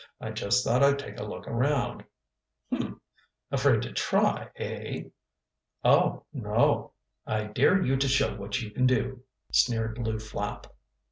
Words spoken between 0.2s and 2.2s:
just thought I'd take a look around."